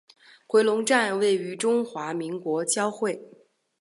[0.47, 3.21] 回龙站位于中华民国交会。